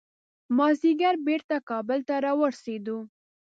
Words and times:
مازدیګر 0.57 1.15
بیرته 1.27 1.55
کابل 1.69 1.99
ته 2.07 2.15
راورسېدو. 2.23 2.97